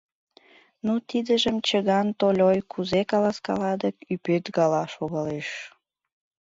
Ну, 0.85 0.93
тидыжым 1.07 1.57
Чыган 1.67 2.07
Тольой 2.19 2.57
туге 2.71 3.01
каласкала 3.11 3.71
дык... 3.81 3.95
ӱпет 4.13 4.45
гала... 4.55 4.83
шогалеш. 4.93 5.49